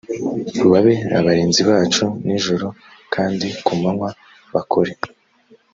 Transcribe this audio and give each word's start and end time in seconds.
babe 0.71 0.95
abarinzi 1.17 1.61
bacu 1.69 2.05
nijoro, 2.25 2.67
kandi 3.13 3.47
ku 3.65 3.71
manywa 3.81 4.09
bakore 4.53 4.93